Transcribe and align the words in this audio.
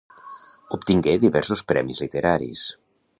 Obtingué 0.77 1.13
diversos 1.25 1.63
premis 1.73 2.01
literaris. 2.07 2.65